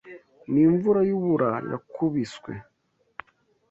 N'imvura 0.51 0.99
y'urubura 1.09 1.49
yakubiswe. 1.71 2.53